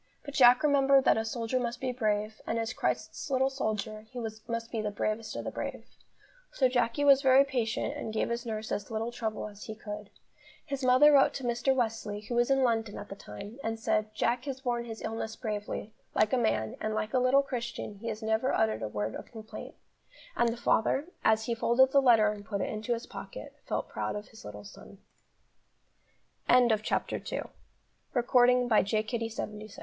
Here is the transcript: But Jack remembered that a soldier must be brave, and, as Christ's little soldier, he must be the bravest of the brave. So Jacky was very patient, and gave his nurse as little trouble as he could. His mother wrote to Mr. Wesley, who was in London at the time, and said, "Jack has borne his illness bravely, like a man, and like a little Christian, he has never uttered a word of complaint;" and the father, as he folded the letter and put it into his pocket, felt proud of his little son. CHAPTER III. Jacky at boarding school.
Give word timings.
But 0.25 0.33
Jack 0.33 0.63
remembered 0.63 1.05
that 1.05 1.15
a 1.19 1.23
soldier 1.23 1.59
must 1.59 1.79
be 1.79 1.91
brave, 1.91 2.41
and, 2.47 2.57
as 2.57 2.73
Christ's 2.73 3.29
little 3.29 3.51
soldier, 3.51 4.07
he 4.09 4.17
must 4.17 4.71
be 4.71 4.81
the 4.81 4.89
bravest 4.89 5.35
of 5.35 5.43
the 5.43 5.51
brave. 5.51 5.85
So 6.51 6.67
Jacky 6.67 7.03
was 7.03 7.21
very 7.21 7.43
patient, 7.45 7.95
and 7.95 8.11
gave 8.11 8.29
his 8.31 8.43
nurse 8.43 8.71
as 8.71 8.89
little 8.89 9.11
trouble 9.11 9.47
as 9.47 9.65
he 9.65 9.75
could. 9.75 10.09
His 10.65 10.83
mother 10.83 11.11
wrote 11.11 11.35
to 11.35 11.43
Mr. 11.43 11.75
Wesley, 11.75 12.21
who 12.21 12.33
was 12.33 12.49
in 12.49 12.63
London 12.63 12.97
at 12.97 13.09
the 13.09 13.15
time, 13.15 13.59
and 13.63 13.79
said, 13.79 14.11
"Jack 14.15 14.45
has 14.45 14.61
borne 14.61 14.85
his 14.85 15.03
illness 15.03 15.35
bravely, 15.35 15.93
like 16.15 16.33
a 16.33 16.35
man, 16.35 16.77
and 16.81 16.95
like 16.95 17.13
a 17.13 17.19
little 17.19 17.43
Christian, 17.43 17.99
he 17.99 18.07
has 18.07 18.23
never 18.23 18.51
uttered 18.51 18.81
a 18.81 18.87
word 18.87 19.13
of 19.13 19.31
complaint;" 19.31 19.75
and 20.35 20.49
the 20.49 20.57
father, 20.57 21.05
as 21.23 21.45
he 21.45 21.53
folded 21.53 21.91
the 21.91 22.01
letter 22.01 22.31
and 22.31 22.43
put 22.43 22.59
it 22.61 22.69
into 22.71 22.93
his 22.95 23.05
pocket, 23.05 23.53
felt 23.67 23.87
proud 23.87 24.15
of 24.15 24.29
his 24.29 24.43
little 24.43 24.63
son. 24.63 24.97
CHAPTER 26.49 27.17
III. 27.17 27.21
Jacky 27.21 27.43
at 28.15 28.27
boarding 28.27 28.67
school. 28.67 29.69